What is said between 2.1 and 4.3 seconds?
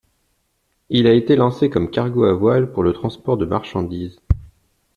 à voiles pour le transport de marchandises.